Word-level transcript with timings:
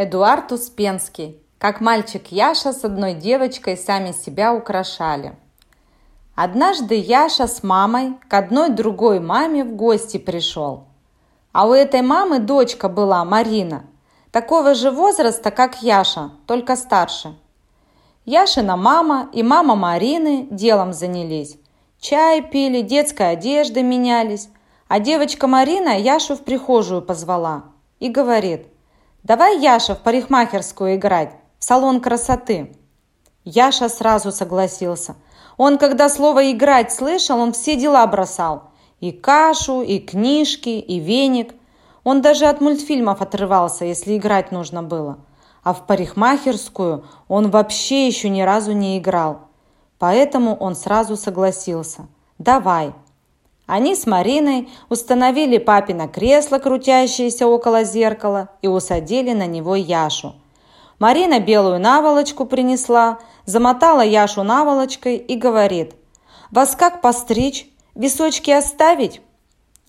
Эдуард 0.00 0.52
Успенский. 0.52 1.42
Как 1.58 1.80
мальчик 1.80 2.28
Яша 2.30 2.72
с 2.72 2.84
одной 2.84 3.14
девочкой 3.14 3.76
сами 3.76 4.12
себя 4.12 4.54
украшали. 4.54 5.34
Однажды 6.36 6.94
Яша 6.94 7.48
с 7.48 7.64
мамой 7.64 8.14
к 8.28 8.34
одной 8.34 8.68
другой 8.68 9.18
маме 9.18 9.64
в 9.64 9.74
гости 9.74 10.18
пришел. 10.18 10.84
А 11.50 11.66
у 11.66 11.72
этой 11.72 12.02
мамы 12.02 12.38
дочка 12.38 12.88
была, 12.88 13.24
Марина, 13.24 13.86
такого 14.30 14.74
же 14.74 14.92
возраста, 14.92 15.50
как 15.50 15.82
Яша, 15.82 16.30
только 16.46 16.76
старше. 16.76 17.34
Яшина 18.24 18.76
мама 18.76 19.28
и 19.32 19.42
мама 19.42 19.74
Марины 19.74 20.46
делом 20.48 20.92
занялись. 20.92 21.58
Чай 21.98 22.40
пили, 22.40 22.82
детской 22.82 23.32
одежды 23.32 23.82
менялись. 23.82 24.48
А 24.86 25.00
девочка 25.00 25.48
Марина 25.48 25.98
Яшу 25.98 26.36
в 26.36 26.44
прихожую 26.44 27.02
позвала 27.02 27.64
и 27.98 28.08
говорит– 28.08 28.68
«Давай, 29.22 29.58
Яша, 29.58 29.94
в 29.94 30.00
парикмахерскую 30.00 30.96
играть, 30.96 31.34
в 31.58 31.64
салон 31.64 32.00
красоты». 32.00 32.76
Яша 33.44 33.88
сразу 33.88 34.30
согласился. 34.30 35.16
Он, 35.56 35.78
когда 35.78 36.08
слово 36.08 36.52
«играть» 36.52 36.92
слышал, 36.92 37.38
он 37.38 37.52
все 37.52 37.76
дела 37.76 38.06
бросал. 38.06 38.70
И 39.00 39.10
кашу, 39.12 39.82
и 39.82 39.98
книжки, 39.98 40.68
и 40.68 40.98
веник. 41.00 41.54
Он 42.04 42.20
даже 42.20 42.46
от 42.46 42.60
мультфильмов 42.60 43.20
отрывался, 43.20 43.84
если 43.84 44.16
играть 44.16 44.52
нужно 44.52 44.82
было. 44.82 45.18
А 45.62 45.74
в 45.74 45.86
парикмахерскую 45.86 47.04
он 47.26 47.50
вообще 47.50 48.06
еще 48.06 48.28
ни 48.28 48.42
разу 48.42 48.72
не 48.72 48.98
играл. 48.98 49.48
Поэтому 49.98 50.56
он 50.56 50.76
сразу 50.76 51.16
согласился. 51.16 52.06
«Давай». 52.38 52.94
Они 53.68 53.94
с 53.94 54.06
Мариной 54.06 54.70
установили 54.88 55.58
папино 55.58 56.08
кресло, 56.08 56.58
крутящееся 56.58 57.46
около 57.46 57.84
зеркала, 57.84 58.48
и 58.62 58.66
усадили 58.66 59.34
на 59.34 59.46
него 59.46 59.76
Яшу. 59.76 60.34
Марина 60.98 61.38
белую 61.38 61.78
наволочку 61.78 62.46
принесла, 62.46 63.18
замотала 63.44 64.00
Яшу 64.00 64.42
наволочкой 64.42 65.16
и 65.18 65.36
говорит, 65.36 65.94
«Вас 66.50 66.74
как 66.76 67.02
постричь? 67.02 67.68
Височки 67.94 68.50
оставить?» 68.50 69.20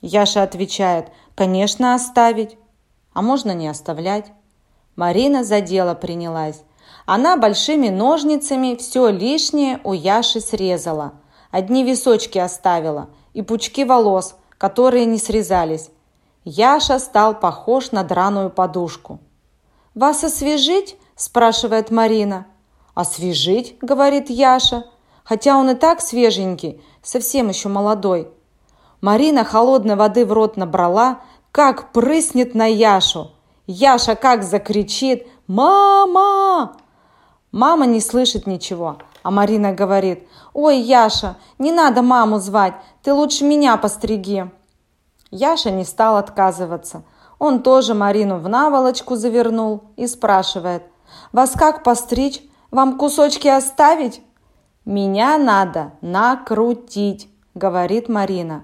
Яша 0.02 0.44
отвечает, 0.44 1.08
«Конечно, 1.36 1.96
оставить». 1.96 2.58
«А 3.14 3.22
можно 3.22 3.52
не 3.54 3.70
оставлять?» 3.70 4.26
Марина 4.98 5.46
за 5.46 5.62
дело 5.62 5.94
принялась. 5.94 6.64
Она 7.06 7.38
большими 7.38 7.88
ножницами 7.88 8.76
все 8.76 9.08
лишнее 9.08 9.80
у 9.86 9.94
Яши 9.94 10.42
срезала. 10.42 11.14
Одни 11.50 11.86
височки 11.86 12.38
оставила– 12.38 13.08
и 13.34 13.42
пучки 13.42 13.84
волос, 13.84 14.36
которые 14.58 15.06
не 15.06 15.18
срезались. 15.18 15.90
Яша 16.46 17.00
стал 17.00 17.40
похож 17.40 17.92
на 17.92 18.04
драную 18.04 18.50
подушку. 18.50 19.20
«Вас 19.96 20.24
освежить?»– 20.24 20.98
спрашивает 21.16 21.92
Марина. 21.92 22.46
«Освежить?»– 22.94 23.78
говорит 23.82 24.30
Яша, 24.30 24.86
хотя 25.24 25.58
он 25.58 25.70
и 25.70 25.76
так 25.76 26.02
свеженький, 26.02 26.82
совсем 27.02 27.50
еще 27.50 27.70
молодой. 27.70 28.30
Марина 29.02 29.44
холодной 29.44 29.96
воды 29.96 30.26
в 30.26 30.34
рот 30.34 30.58
набрала, 30.58 31.20
как 31.52 31.92
прыснет 31.92 32.56
на 32.56 32.66
Яшу. 32.66 33.32
Яша 33.68 34.16
как 34.16 34.44
закричит 34.44 35.28
«Мама!». 35.48 36.78
Мама 37.52 37.86
не 37.86 38.02
слышит 38.02 38.48
ничего, 38.48 38.98
а 39.24 39.32
Марина 39.32 39.74
говорит 39.74 40.28
«Ой, 40.54 40.80
Яша, 40.80 41.38
не 41.58 41.72
надо 41.72 42.02
маму 42.02 42.40
звать, 42.40 42.74
ты 43.04 43.14
лучше 43.14 43.46
меня 43.46 43.78
постриги». 43.78 44.50
Яша 45.32 45.72
не 45.72 45.84
стал 45.84 46.18
отказываться. 46.18 47.04
Он 47.38 47.62
тоже 47.62 47.94
Марину 47.94 48.38
в 48.40 48.50
наволочку 48.50 49.16
завернул 49.16 49.84
и 49.96 50.08
спрашивает 50.08 50.84
«Вас 51.32 51.52
как 51.52 51.84
постричь? 51.84 52.42
Вам 52.72 52.98
кусочки 52.98 53.48
оставить?» 53.48 54.22
«Меня 54.86 55.38
надо 55.38 55.92
накрутить»,— 56.02 57.30
говорит 57.54 58.10
Марина. 58.10 58.64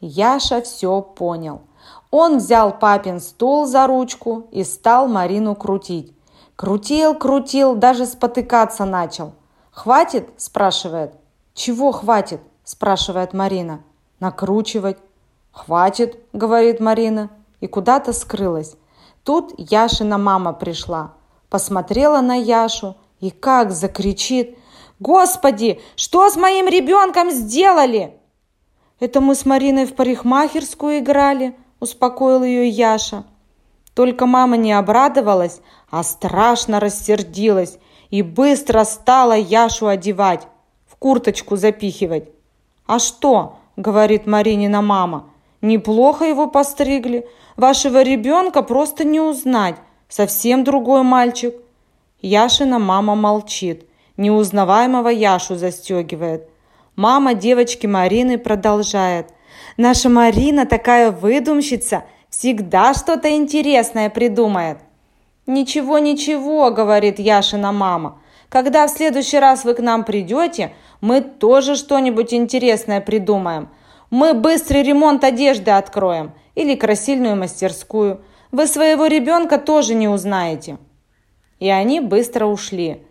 Яша 0.00 0.60
все 0.60 1.00
понял. 1.00 1.62
Он 2.10 2.38
взял 2.38 2.76
папин 2.78 3.20
стул 3.20 3.66
за 3.66 3.86
ручку 3.86 4.48
и 4.50 4.64
стал 4.64 5.06
Марину 5.06 5.54
крутить. 5.54 6.12
Крутил, 6.56 7.14
крутил, 7.14 7.74
даже 7.74 8.06
спотыкаться 8.06 8.84
начал. 8.84 9.32
«Хватит?»– 9.72 10.28
спрашивает. 10.36 11.14
«Чего 11.54 11.92
хватит?»– 11.92 12.40
спрашивает 12.64 13.32
Марина. 13.32 13.80
«Накручивать». 14.20 14.98
«Хватит»,– 15.50 16.18
говорит 16.34 16.78
Марина, 16.78 17.30
и 17.60 17.66
куда-то 17.66 18.12
скрылась. 18.12 18.76
Тут 19.24 19.54
Яшина 19.56 20.18
мама 20.18 20.52
пришла, 20.52 21.14
посмотрела 21.48 22.20
на 22.20 22.34
Яшу 22.34 22.96
и 23.20 23.30
как 23.30 23.72
закричит. 23.72 24.58
«Господи, 25.00 25.80
что 25.96 26.28
с 26.28 26.36
моим 26.36 26.68
ребенком 26.68 27.30
сделали?» 27.30 28.18
«Это 29.00 29.20
мы 29.20 29.34
с 29.34 29.46
Мариной 29.46 29.86
в 29.86 29.94
парикмахерскую 29.94 30.98
играли»,– 30.98 31.56
успокоил 31.80 32.44
ее 32.44 32.68
Яша. 32.68 33.24
Только 33.94 34.26
мама 34.26 34.56
не 34.56 34.72
обрадовалась, 34.72 35.60
а 35.90 36.02
страшно 36.02 36.78
рассердилась 36.78 37.78
и 38.12 38.20
быстро 38.20 38.84
стала 38.84 39.32
Яшу 39.32 39.86
одевать, 39.88 40.46
в 40.86 40.96
курточку 40.96 41.56
запихивать. 41.56 42.28
«А 42.86 42.98
что?»– 42.98 43.56
говорит 43.76 44.26
Маринина 44.26 44.82
мама. 44.82 45.30
«Неплохо 45.62 46.26
его 46.26 46.46
постригли. 46.46 47.26
Вашего 47.56 48.02
ребенка 48.02 48.62
просто 48.62 49.04
не 49.04 49.18
узнать. 49.18 49.76
Совсем 50.08 50.62
другой 50.62 51.02
мальчик». 51.02 51.54
Яшина 52.20 52.78
мама 52.78 53.14
молчит. 53.14 53.86
Неузнаваемого 54.18 55.08
Яшу 55.08 55.56
застегивает. 55.56 56.48
Мама 56.96 57.32
девочки 57.32 57.86
Марины 57.86 58.36
продолжает. 58.36 59.28
«Наша 59.78 60.10
Марина 60.10 60.66
такая 60.66 61.10
выдумщица, 61.10 62.04
всегда 62.28 62.92
что-то 62.92 63.34
интересное 63.34 64.10
придумает». 64.10 64.78
«Ничего, 65.46 65.98
ничего»,— 65.98 66.70
говорит 66.72 67.18
Яшина 67.18 67.72
мама. 67.72 68.20
«Когда 68.48 68.86
в 68.86 68.90
следующий 68.90 69.40
раз 69.40 69.64
вы 69.64 69.74
к 69.74 69.80
нам 69.80 70.04
придете, 70.04 70.72
мы 71.00 71.20
тоже 71.20 71.74
что-нибудь 71.74 72.32
интересное 72.32 73.00
придумаем. 73.00 73.68
Мы 74.10 74.34
быстрый 74.34 74.84
ремонт 74.84 75.24
одежды 75.24 75.72
откроем 75.72 76.32
или 76.54 76.76
красильную 76.76 77.34
мастерскую. 77.34 78.20
Вы 78.52 78.68
своего 78.68 79.06
ребенка 79.06 79.58
тоже 79.58 79.94
не 79.94 80.06
узнаете». 80.06 80.78
И 81.58 81.68
они 81.68 81.98
быстро 81.98 82.46
ушли. 82.46 83.04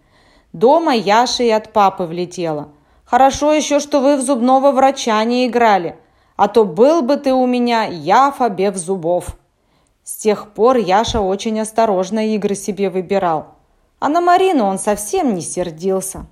Дома 0.53 0.95
Яша 0.95 1.43
и 1.43 1.49
от 1.49 1.73
папы 1.73 2.03
влетела. 2.03 2.69
«Хорошо 3.03 3.51
еще, 3.51 3.81
что 3.81 3.99
вы 3.99 4.15
в 4.15 4.21
зубного 4.21 4.71
врача 4.71 5.21
не 5.25 5.47
играли, 5.47 5.97
а 6.37 6.47
то 6.47 6.63
был 6.63 7.01
бы 7.01 7.17
ты 7.17 7.33
у 7.33 7.45
меня 7.45 7.83
Яфа 7.83 8.47
без 8.47 8.77
зубов». 8.77 9.35
С 10.03 10.17
тех 10.17 10.53
пор 10.53 10.77
Яша 10.77 11.21
очень 11.21 11.59
осторожно 11.59 12.33
игры 12.35 12.55
себе 12.55 12.89
выбирал. 12.89 13.55
А 13.99 14.09
на 14.09 14.19
Марину 14.19 14.65
он 14.65 14.79
совсем 14.79 15.35
не 15.35 15.41
сердился. 15.41 16.25